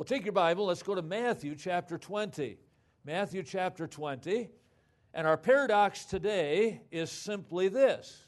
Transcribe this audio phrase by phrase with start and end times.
[0.00, 2.56] Well, take your Bible, let's go to Matthew chapter 20.
[3.04, 4.48] Matthew chapter 20.
[5.12, 8.24] And our paradox today is simply this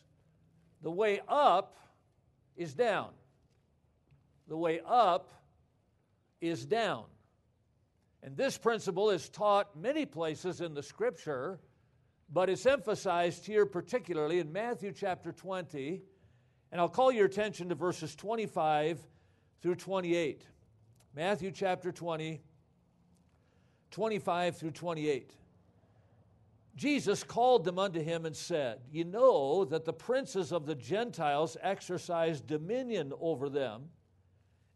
[0.82, 1.78] the way up
[2.58, 3.08] is down.
[4.48, 5.30] The way up
[6.42, 7.04] is down.
[8.22, 11.58] And this principle is taught many places in the scripture,
[12.30, 16.02] but it's emphasized here particularly in Matthew chapter 20.
[16.70, 19.00] And I'll call your attention to verses 25
[19.62, 20.44] through 28.
[21.14, 22.40] Matthew chapter 20,
[23.90, 25.30] 25 through 28.
[26.74, 31.58] Jesus called them unto him and said, You know that the princes of the Gentiles
[31.60, 33.90] exercise dominion over them,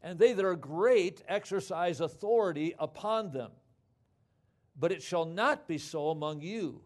[0.03, 3.49] and they that are great exercise authority upon them.
[4.79, 6.81] But it shall not be so among you.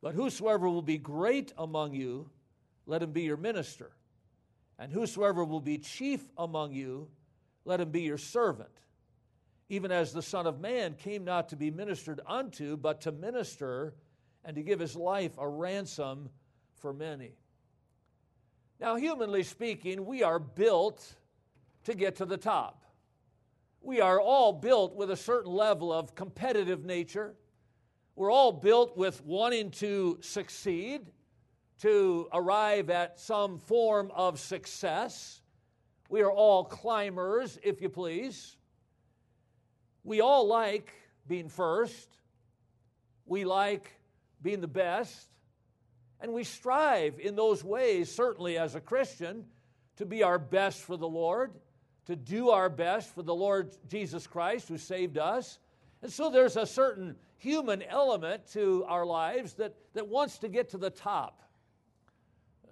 [0.00, 2.30] But whosoever will be great among you,
[2.86, 3.90] let him be your minister.
[4.78, 7.08] And whosoever will be chief among you,
[7.64, 8.70] let him be your servant.
[9.68, 13.94] Even as the Son of Man came not to be ministered unto, but to minister
[14.44, 16.28] and to give his life a ransom
[16.74, 17.32] for many.
[18.80, 21.14] Now, humanly speaking, we are built
[21.84, 22.84] to get to the top.
[23.80, 27.34] We are all built with a certain level of competitive nature.
[28.16, 31.10] We're all built with wanting to succeed,
[31.80, 35.41] to arrive at some form of success.
[36.12, 38.54] We are all climbers, if you please.
[40.04, 40.92] We all like
[41.26, 42.06] being first.
[43.24, 43.90] We like
[44.42, 45.28] being the best.
[46.20, 49.46] And we strive in those ways, certainly as a Christian,
[49.96, 51.52] to be our best for the Lord,
[52.04, 55.60] to do our best for the Lord Jesus Christ who saved us.
[56.02, 60.68] And so there's a certain human element to our lives that, that wants to get
[60.72, 61.42] to the top.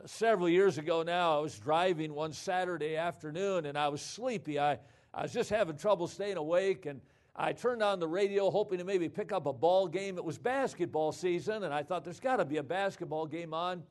[0.07, 4.59] Several years ago now, I was driving one Saturday afternoon and I was sleepy.
[4.59, 4.79] I,
[5.13, 7.01] I was just having trouble staying awake and
[7.37, 10.17] I turned on the radio hoping to maybe pick up a ball game.
[10.17, 13.83] It was basketball season, and I thought there's got to be a basketball game on.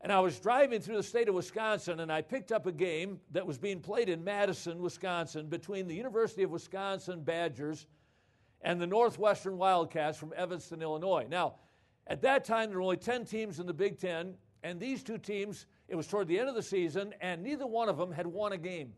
[0.00, 3.20] And I was driving through the state of Wisconsin, and I picked up a game
[3.32, 7.86] that was being played in Madison, Wisconsin, between the University of Wisconsin Badgers
[8.62, 11.26] and the Northwestern Wildcats from Evanston, Illinois.
[11.28, 11.56] Now,
[12.06, 15.18] at that time, there were only 10 teams in the Big Ten, and these two
[15.18, 18.26] teams, it was toward the end of the season, and neither one of them had
[18.26, 18.92] won a game.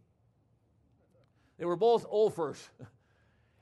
[1.59, 2.69] They were both offers.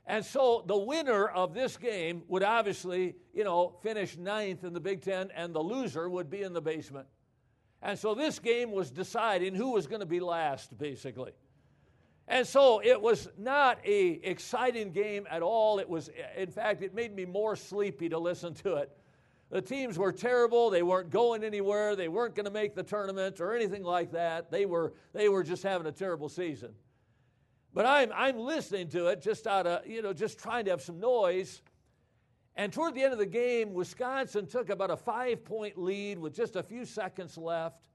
[0.09, 4.79] And so the winner of this game would obviously, you know, finish ninth in the
[4.79, 7.05] Big Ten, and the loser would be in the basement.
[7.83, 11.31] And so this game was deciding who was going to be last, basically.
[12.27, 15.77] And so it was not a exciting game at all.
[15.77, 18.91] It was, in fact, it made me more sleepy to listen to it.
[19.49, 20.69] The teams were terrible.
[20.69, 21.95] They weren't going anywhere.
[21.95, 24.51] They weren't going to make the tournament or anything like that.
[24.51, 26.73] They were, they were just having a terrible season.
[27.73, 30.81] But I'm, I'm listening to it just out of, you know, just trying to have
[30.81, 31.61] some noise.
[32.55, 36.35] And toward the end of the game, Wisconsin took about a five point lead with
[36.35, 37.87] just a few seconds left.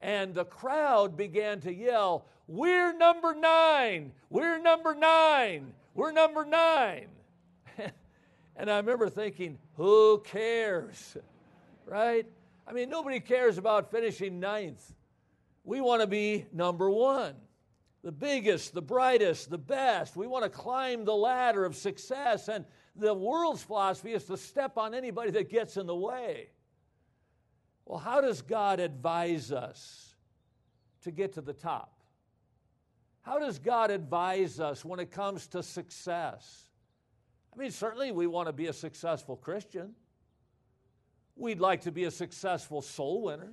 [0.00, 4.12] And the crowd began to yell, We're number nine!
[4.30, 5.74] We're number nine!
[5.94, 7.08] We're number nine!
[8.56, 11.16] And I remember thinking, Who cares?
[11.86, 12.26] Right?
[12.66, 14.94] I mean, nobody cares about finishing ninth.
[15.64, 17.34] We want to be number one
[18.02, 20.16] the biggest, the brightest, the best.
[20.16, 22.48] We want to climb the ladder of success.
[22.48, 22.64] And
[22.96, 26.48] the world's philosophy is to step on anybody that gets in the way.
[27.84, 30.14] Well, how does God advise us
[31.02, 32.02] to get to the top?
[33.22, 36.70] How does God advise us when it comes to success?
[37.54, 39.94] I mean, certainly we want to be a successful Christian.
[41.36, 43.52] We'd like to be a successful soul winner.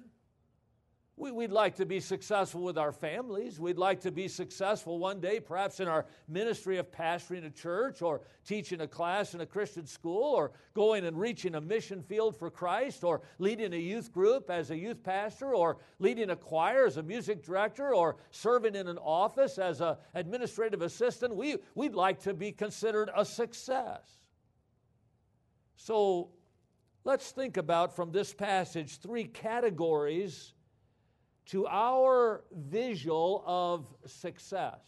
[1.20, 3.60] We, would like to be successful with our families.
[3.60, 8.02] We'd like to be successful one day, perhaps in our ministry of pastoring a church
[8.02, 12.38] or teaching a class in a Christian school or going and reaching a mission field
[12.38, 16.86] for Christ or leading a youth group as a youth pastor or leading a choir
[16.86, 21.36] as a music director or serving in an office as an administrative assistant.
[21.36, 24.10] We, we'd like to be considered a success.
[25.76, 26.30] So
[27.04, 30.54] let's think about from this passage three categories
[31.50, 34.80] to our visual of success.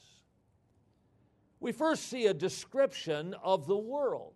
[1.59, 4.33] We first see a description of the world.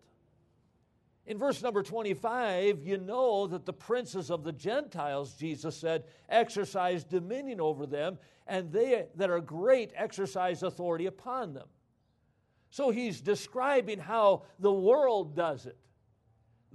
[1.28, 7.04] In verse number 25, you know that the princes of the Gentiles, Jesus said, exercise
[7.04, 11.68] dominion over them, and they that are great exercise authority upon them.
[12.70, 15.78] So he's describing how the world does it.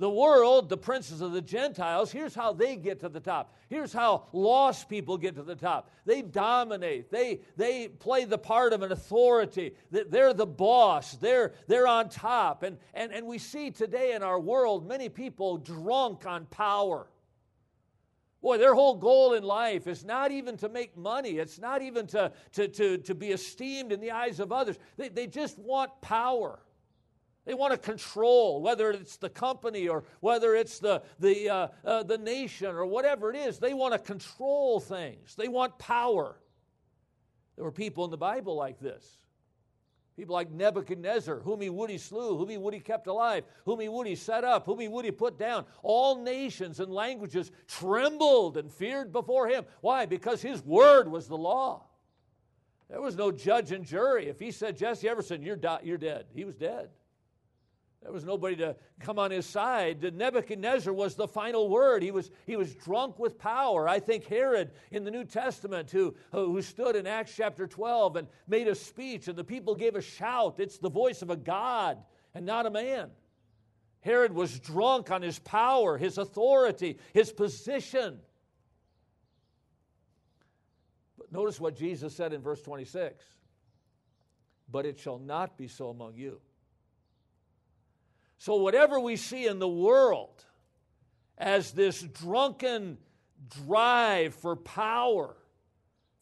[0.01, 3.55] The world, the princes of the Gentiles, here's how they get to the top.
[3.69, 5.91] Here's how lost people get to the top.
[6.07, 7.11] They dominate.
[7.11, 9.75] They, they play the part of an authority.
[9.91, 11.17] They're the boss.
[11.17, 12.63] They're, they're on top.
[12.63, 17.07] And, and, and we see today in our world many people drunk on power.
[18.41, 21.33] Boy, their whole goal in life is not even to make money.
[21.33, 24.79] It's not even to, to, to, to be esteemed in the eyes of others.
[24.97, 26.59] They, they just want power.
[27.47, 32.03] They want to control, whether it's the company or whether it's the, the, uh, uh,
[32.03, 33.59] the nation or whatever it is.
[33.59, 36.37] They want to control things, they want power.
[37.57, 39.07] There were people in the Bible like this.
[40.17, 43.81] People like Nebuchadnezzar, whom he would he slew, whom he would he kept alive, whom
[43.81, 45.65] he would he set up, whom he would he put down.
[45.83, 49.65] All nations and languages trembled and feared before him.
[49.81, 50.05] Why?
[50.05, 51.85] Because his word was the law.
[52.91, 54.29] There was no judge and jury.
[54.29, 56.91] If he said, Jesse Everson, you're, di- you're dead, he was dead.
[58.03, 60.15] There was nobody to come on his side.
[60.15, 62.03] Nebuchadnezzar was the final word.
[62.03, 63.87] He was, he was drunk with power.
[63.87, 68.29] I think Herod in the New Testament, who, who stood in Acts chapter 12 and
[68.49, 70.55] made a speech, and the people gave a shout.
[70.59, 71.99] It's the voice of a God
[72.35, 73.11] and not a man.
[74.01, 78.19] Herod was drunk on his power, his authority, his position.
[81.19, 83.23] But notice what Jesus said in verse 26
[84.71, 86.41] But it shall not be so among you.
[88.41, 90.47] So, whatever we see in the world
[91.37, 92.97] as this drunken
[93.67, 95.37] drive for power,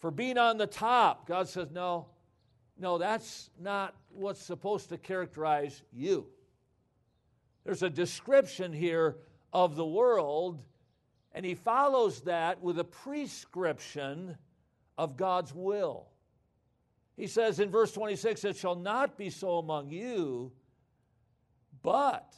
[0.00, 2.08] for being on the top, God says, no,
[2.76, 6.26] no, that's not what's supposed to characterize you.
[7.64, 9.18] There's a description here
[9.52, 10.60] of the world,
[11.30, 14.36] and he follows that with a prescription
[14.96, 16.08] of God's will.
[17.16, 20.50] He says in verse 26, It shall not be so among you
[21.82, 22.34] but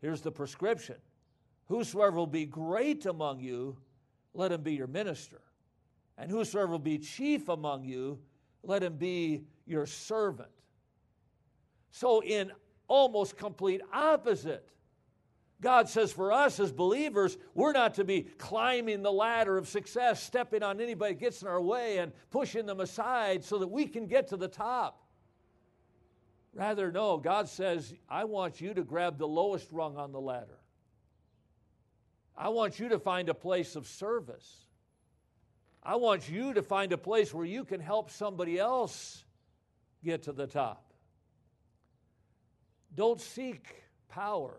[0.00, 0.96] here's the prescription
[1.66, 3.76] Whosoever will be great among you,
[4.34, 5.42] let him be your minister.
[6.16, 8.18] And whosoever will be chief among you,
[8.62, 10.48] let him be your servant.
[11.90, 12.50] So, in
[12.88, 14.68] almost complete opposite,
[15.60, 20.22] God says for us as believers, we're not to be climbing the ladder of success,
[20.22, 23.86] stepping on anybody that gets in our way and pushing them aside so that we
[23.86, 25.07] can get to the top.
[26.58, 30.58] Rather, no, God says, I want you to grab the lowest rung on the ladder.
[32.36, 34.64] I want you to find a place of service.
[35.84, 39.22] I want you to find a place where you can help somebody else
[40.02, 40.92] get to the top.
[42.92, 43.64] Don't seek
[44.08, 44.58] power,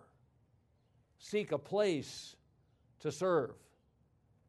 [1.18, 2.38] seek a place
[3.02, 3.56] to serve.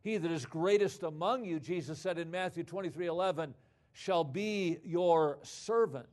[0.02, 3.54] He that is greatest among you, Jesus said in Matthew 23 11,
[3.92, 6.06] shall be your servant.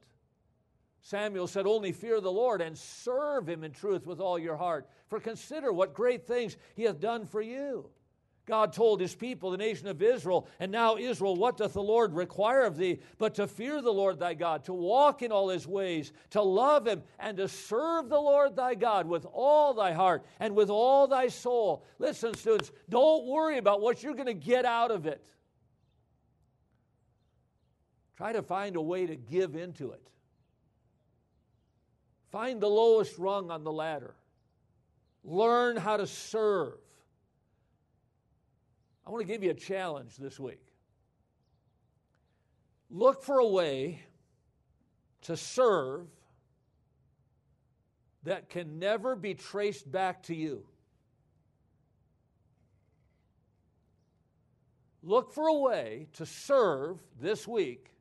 [1.07, 4.89] Samuel said, Only fear the Lord and serve him in truth with all your heart.
[5.07, 7.89] For consider what great things he hath done for you.
[8.45, 12.13] God told his people, the nation of Israel, and now Israel, what doth the Lord
[12.13, 12.99] require of thee?
[13.19, 16.85] But to fear the Lord thy God, to walk in all his ways, to love
[16.85, 21.07] him, and to serve the Lord thy God with all thy heart and with all
[21.07, 21.85] thy soul.
[21.99, 25.25] Listen, students, don't worry about what you're going to get out of it.
[28.17, 30.07] Try to find a way to give into it.
[32.31, 34.15] Find the lowest rung on the ladder.
[35.23, 36.77] Learn how to serve.
[39.05, 40.61] I want to give you a challenge this week.
[42.89, 44.01] Look for a way
[45.21, 46.07] to serve
[48.23, 50.65] that can never be traced back to you.
[55.01, 57.91] Look for a way to serve this week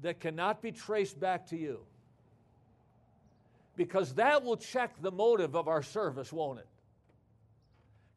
[0.00, 1.86] that cannot be traced back to you
[3.76, 6.66] because that will check the motive of our service, won't it?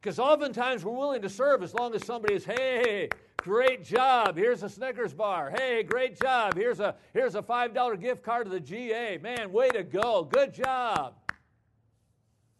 [0.00, 3.08] Because oftentimes we're willing to serve as long as somebody is, hey,
[3.38, 5.50] great job, here's a Snickers bar.
[5.50, 9.18] Hey, great job, here's a, here's a $5 gift card to the GA.
[9.18, 11.14] Man, way to go, good job.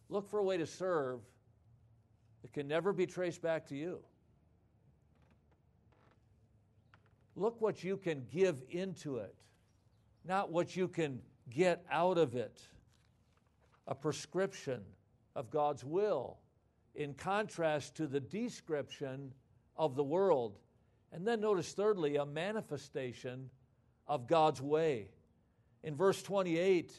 [0.09, 1.21] Look for a way to serve
[2.43, 3.99] that can never be traced back to you.
[7.35, 9.35] Look what you can give into it,
[10.25, 12.63] not what you can get out of it
[13.87, 14.83] a prescription
[15.35, 16.39] of God's will
[16.95, 19.33] in contrast to the description
[19.77, 20.59] of the world.
[21.13, 23.51] And then notice, thirdly, a manifestation
[24.07, 25.11] of God's way.
[25.83, 26.93] In verse 28,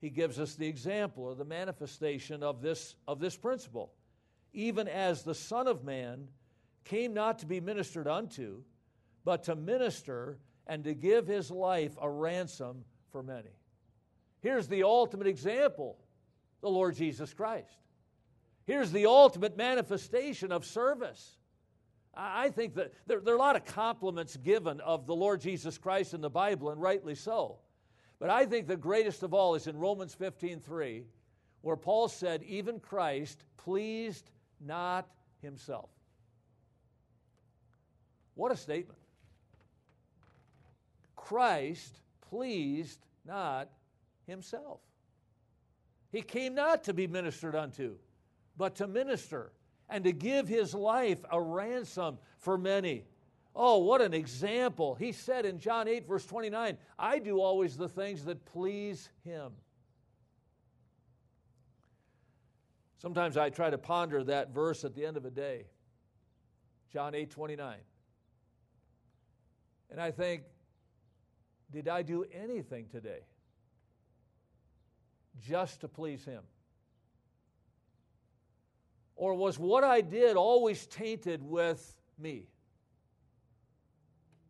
[0.00, 3.92] he gives us the example or the manifestation of this, of this principle.
[4.52, 6.28] Even as the Son of Man
[6.84, 8.62] came not to be ministered unto,
[9.24, 13.50] but to minister and to give his life a ransom for many.
[14.40, 15.96] Here's the ultimate example
[16.64, 17.76] the Lord Jesus Christ.
[18.64, 21.36] Here's the ultimate manifestation of service.
[22.14, 25.76] I think that there, there, are a lot of compliments given of the Lord Jesus
[25.76, 27.58] Christ in the Bible, and rightly so.
[28.18, 31.04] But I think the greatest of all is in Romans 15 3,
[31.60, 35.06] where Paul said, Even Christ pleased not
[35.42, 35.90] himself.
[38.36, 38.98] What a statement.
[41.14, 43.68] Christ pleased not
[44.26, 44.80] himself.
[46.14, 47.96] He came not to be ministered unto,
[48.56, 49.50] but to minister
[49.90, 53.02] and to give his life a ransom for many.
[53.52, 54.94] Oh, what an example.
[54.94, 59.50] He said in John 8, verse 29, I do always the things that please him.
[62.98, 65.66] Sometimes I try to ponder that verse at the end of a day.
[66.92, 67.76] John 8, 29.
[69.90, 70.44] And I think,
[71.72, 73.22] did I do anything today
[75.40, 76.42] just to please him?
[79.16, 82.48] Or was what I did always tainted with me?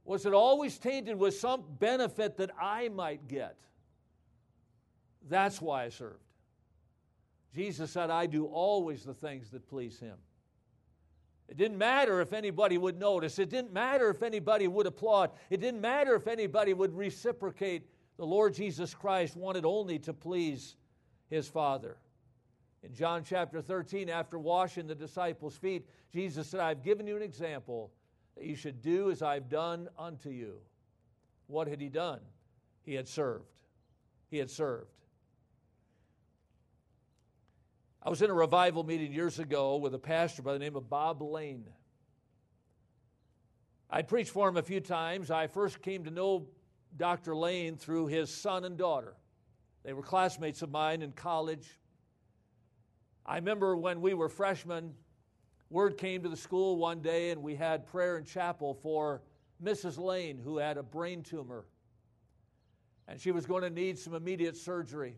[0.04, 3.56] Was it always tainted with some benefit that I might get?
[5.28, 6.20] That's why I served.
[7.54, 10.16] Jesus said, I do always the things that please Him.
[11.48, 13.38] It didn't matter if anybody would notice.
[13.38, 15.30] It didn't matter if anybody would applaud.
[15.50, 17.86] It didn't matter if anybody would reciprocate.
[18.16, 20.76] The Lord Jesus Christ wanted only to please
[21.28, 21.96] His Father.
[22.82, 27.22] In John chapter 13, after washing the disciples' feet, Jesus said, I've given you an
[27.22, 27.90] example
[28.36, 30.58] that you should do as I've done unto you.
[31.46, 32.20] What had he done?
[32.82, 33.46] He had served.
[34.30, 34.90] He had served.
[38.02, 40.90] I was in a revival meeting years ago with a pastor by the name of
[40.90, 41.64] Bob Lane.
[43.88, 45.30] I'd preached for him a few times.
[45.30, 46.46] I first came to know
[46.96, 47.34] Dr.
[47.34, 49.14] Lane through his son and daughter.
[49.84, 51.78] They were classmates of mine in college.
[53.26, 54.94] I remember when we were freshmen,
[55.70, 59.22] word came to the school one day and we had prayer in chapel for
[59.62, 59.98] Mrs.
[59.98, 61.66] Lane, who had a brain tumor.
[63.08, 65.16] And she was going to need some immediate surgery.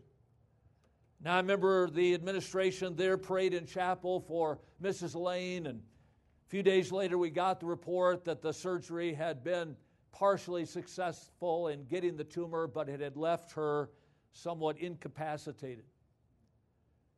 [1.23, 5.15] Now, I remember the administration there prayed in chapel for Mrs.
[5.15, 9.75] Lane, and a few days later, we got the report that the surgery had been
[10.17, 13.91] partially successful in getting the tumor, but it had left her
[14.31, 15.85] somewhat incapacitated.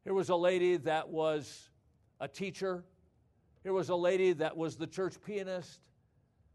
[0.03, 1.69] Here was a lady that was
[2.19, 2.83] a teacher.
[3.63, 5.79] Here was a lady that was the church pianist.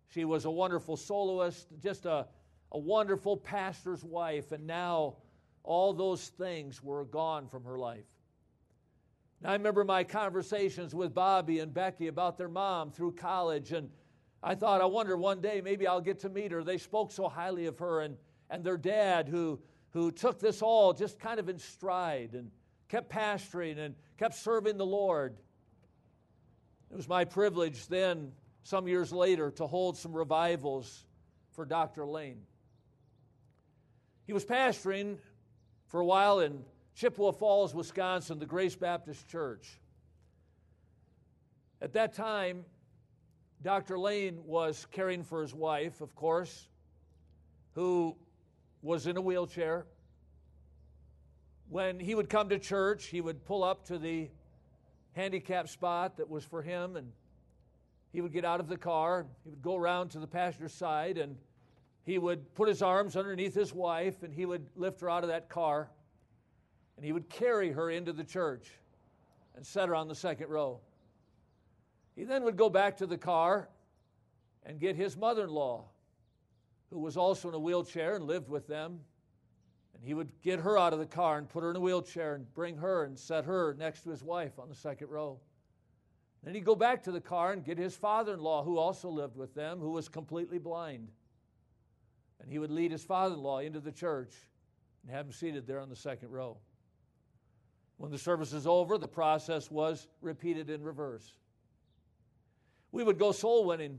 [0.08, 2.26] She was a wonderful soloist, just a,
[2.72, 5.16] a wonderful pastor's wife, and now
[5.62, 8.04] all those things were gone from her life.
[9.40, 13.88] Now, I remember my conversations with Bobby and Becky about their mom through college, and
[14.44, 16.62] I thought, I wonder one day maybe I'll get to meet her.
[16.62, 18.16] They spoke so highly of her, and,
[18.50, 19.58] and their dad, who,
[19.90, 22.34] who took this all just kind of in stride.
[22.34, 22.50] And
[22.88, 25.36] kept pastoring and kept serving the Lord.
[26.92, 28.30] It was my privilege then,
[28.62, 31.04] some years later, to hold some revivals
[31.52, 32.06] for Dr.
[32.06, 32.42] Lane.
[34.26, 35.18] He was pastoring
[35.86, 39.80] for a while in Chippewa Falls, Wisconsin, the Grace Baptist Church.
[41.82, 42.64] At that time,
[43.62, 43.98] Dr.
[43.98, 46.68] Lane was caring for his wife, of course,
[47.74, 48.16] who
[48.82, 49.86] was in a wheelchair
[51.68, 54.28] when he would come to church, he would pull up to the
[55.12, 57.10] handicap spot that was for him, and
[58.12, 59.26] he would get out of the car.
[59.42, 61.36] He would go around to the passenger's side, and
[62.04, 65.30] he would put his arms underneath his wife, and he would lift her out of
[65.30, 65.90] that car,
[66.96, 68.70] and he would carry her into the church
[69.56, 70.80] and set her on the second row.
[72.14, 73.68] He then would go back to the car
[74.64, 75.84] and get his mother in law,
[76.90, 79.00] who was also in a wheelchair and lived with them
[80.04, 82.34] and he would get her out of the car and put her in a wheelchair
[82.34, 85.38] and bring her and set her next to his wife on the second row.
[86.42, 89.08] Then he'd go back to the car and get his father in law, who also
[89.08, 91.08] lived with them, who was completely blind.
[92.42, 94.34] And he would lead his father in law into the church
[95.02, 96.58] and have him seated there on the second row.
[97.96, 101.32] When the service is over, the process was repeated in reverse.
[102.94, 103.98] We would go soul winning,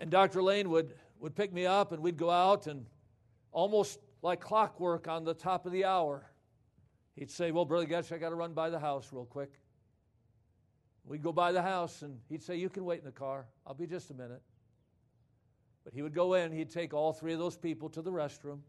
[0.00, 0.42] and Dr.
[0.42, 2.84] Lane would, would pick me up, and we'd go out and
[3.52, 6.28] almost like clockwork on the top of the hour.
[7.14, 9.52] He'd say, Well, Brother Goetsch, I got to run by the house real quick.
[11.04, 13.46] We'd go by the house, and he'd say, You can wait in the car.
[13.64, 14.42] I'll be just a minute.
[15.84, 18.62] But he would go in, he'd take all three of those people to the restroom.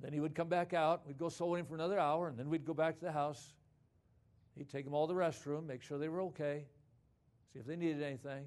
[0.00, 1.06] Then he would come back out.
[1.06, 3.52] We'd go soul winning for another hour, and then we'd go back to the house.
[4.56, 6.66] He'd take them all to the restroom, make sure they were okay,
[7.52, 8.44] see if they needed anything.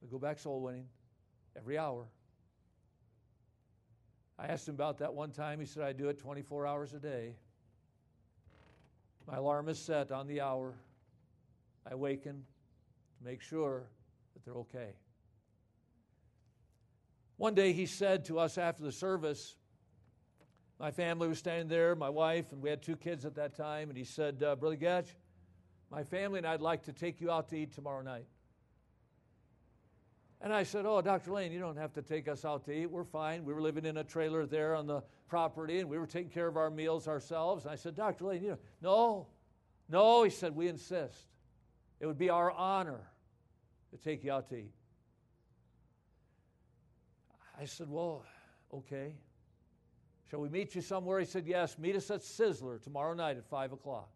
[0.00, 0.86] We'd go back soul winning
[1.56, 2.06] every hour.
[4.38, 5.60] I asked him about that one time.
[5.60, 7.36] He said, I do it 24 hours a day.
[9.26, 10.74] My alarm is set on the hour.
[11.88, 12.44] I awaken
[13.18, 13.84] to make sure
[14.34, 14.90] that they're okay.
[17.36, 19.56] One day he said to us after the service,
[20.78, 23.88] my family was standing there, my wife, and we had two kids at that time,
[23.88, 25.14] and he said, uh, Brother Goetsch,
[25.90, 28.26] my family and I'd like to take you out to eat tomorrow night.
[30.40, 31.32] And I said, Oh, Dr.
[31.32, 32.90] Lane, you don't have to take us out to eat.
[32.90, 33.44] We're fine.
[33.44, 36.46] We were living in a trailer there on the property, and we were taking care
[36.46, 37.64] of our meals ourselves.
[37.64, 38.26] And I said, Dr.
[38.26, 39.26] Lane, you know, no,
[39.88, 41.26] no, he said, we insist.
[42.00, 43.00] It would be our honor
[43.90, 44.74] to take you out to eat.
[47.58, 48.22] I said, Well,
[48.74, 49.14] okay.
[50.30, 51.20] Shall we meet you somewhere?
[51.20, 54.10] He said, Yes, meet us at Sizzler tomorrow night at 5 o'clock.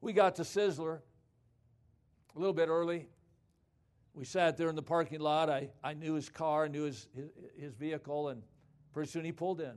[0.00, 1.00] We got to Sizzler
[2.36, 3.08] a little bit early.
[4.12, 5.48] We sat there in the parking lot.
[5.48, 8.42] I, I knew his car, I knew his, his, his vehicle, and
[8.92, 9.74] pretty soon he pulled in.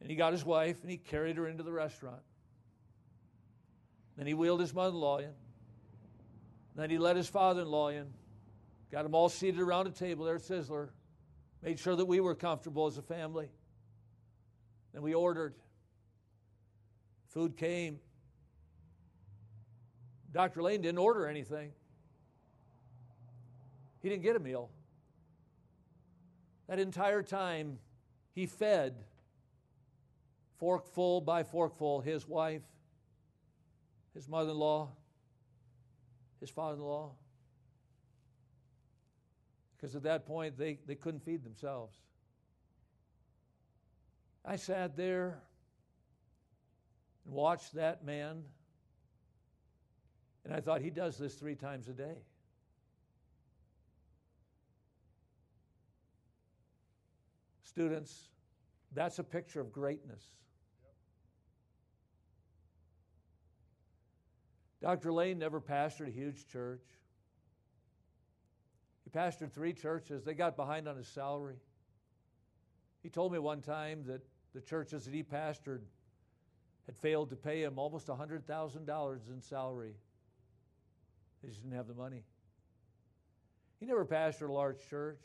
[0.00, 2.22] And he got his wife and he carried her into the restaurant.
[4.16, 5.32] Then he wheeled his mother in law in.
[6.74, 8.12] Then he let his father in law in.
[8.90, 10.88] Got them all seated around a table there at Sizzler.
[11.62, 13.48] Made sure that we were comfortable as a family.
[14.92, 15.54] Then we ordered.
[17.28, 18.00] Food came.
[20.32, 20.62] Dr.
[20.62, 21.72] Lane didn't order anything.
[24.00, 24.70] He didn't get a meal.
[26.68, 27.78] That entire time,
[28.34, 28.94] he fed
[30.58, 32.62] forkful by forkful his wife,
[34.14, 34.88] his mother in law,
[36.40, 37.12] his father in law.
[39.82, 41.96] Because at that point, they, they couldn't feed themselves.
[44.44, 45.40] I sat there
[47.26, 48.44] and watched that man,
[50.44, 52.14] and I thought, he does this three times a day.
[57.64, 58.28] Students,
[58.92, 60.22] that's a picture of greatness.
[64.80, 65.12] Dr.
[65.12, 66.82] Lane never pastored a huge church.
[69.14, 70.24] Pastored three churches.
[70.24, 71.56] They got behind on his salary.
[73.02, 74.22] He told me one time that
[74.54, 75.80] the churches that he pastored
[76.86, 79.94] had failed to pay him almost $100,000 in salary.
[81.42, 82.24] They just didn't have the money.
[83.80, 85.20] He never pastored a large church.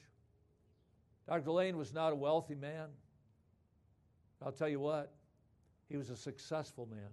[1.28, 1.52] Dr.
[1.52, 2.88] Lane was not a wealthy man.
[4.44, 5.14] I'll tell you what,
[5.90, 7.10] he was a successful man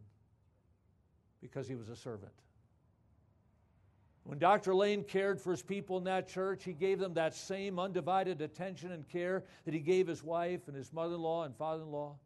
[1.40, 2.33] because he was a servant.
[4.24, 4.74] When Dr.
[4.74, 8.92] Lane cared for his people in that church, he gave them that same undivided attention
[8.92, 11.90] and care that he gave his wife and his mother in law and father in
[11.90, 12.16] law.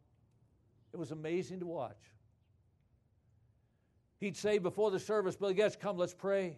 [0.93, 1.99] It was amazing to watch.
[4.21, 6.57] He'd say before the service, Billy Goetsch, come, let's pray.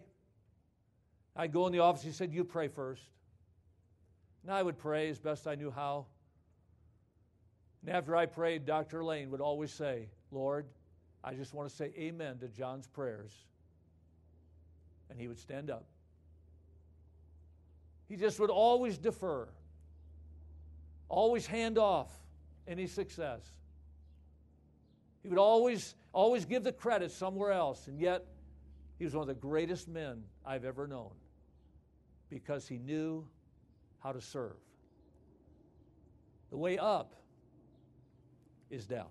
[1.34, 3.02] I'd go in the office, he said, You pray first.
[4.42, 6.06] And I would pray as best I knew how.
[7.84, 9.04] And after I prayed, Dr.
[9.04, 10.66] Lane would always say, Lord,
[11.24, 13.32] I just want to say amen to John's prayers.
[15.10, 15.84] And he would stand up.
[18.08, 19.48] He just would always defer,
[21.08, 22.10] always hand off
[22.66, 23.40] any success.
[25.22, 27.86] He would always, always give the credit somewhere else.
[27.86, 28.26] And yet,
[28.98, 31.12] he was one of the greatest men I've ever known
[32.28, 33.26] because he knew
[34.00, 34.56] how to serve.
[36.50, 37.14] The way up
[38.70, 39.08] is down.